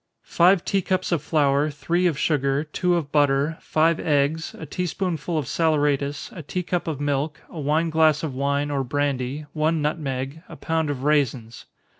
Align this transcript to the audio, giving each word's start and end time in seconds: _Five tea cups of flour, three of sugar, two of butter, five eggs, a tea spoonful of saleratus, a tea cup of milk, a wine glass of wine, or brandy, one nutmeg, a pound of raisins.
_Five 0.27 0.65
tea 0.65 0.81
cups 0.81 1.11
of 1.11 1.21
flour, 1.21 1.69
three 1.69 2.07
of 2.07 2.17
sugar, 2.17 2.63
two 2.63 2.95
of 2.95 3.11
butter, 3.11 3.57
five 3.61 3.99
eggs, 3.99 4.55
a 4.57 4.65
tea 4.65 4.87
spoonful 4.87 5.37
of 5.37 5.45
saleratus, 5.47 6.31
a 6.35 6.41
tea 6.41 6.63
cup 6.63 6.87
of 6.87 6.99
milk, 6.99 7.39
a 7.51 7.59
wine 7.59 7.91
glass 7.91 8.23
of 8.23 8.33
wine, 8.33 8.71
or 8.71 8.83
brandy, 8.83 9.45
one 9.53 9.79
nutmeg, 9.79 10.41
a 10.49 10.55
pound 10.55 10.89
of 10.89 11.03
raisins. 11.03 11.65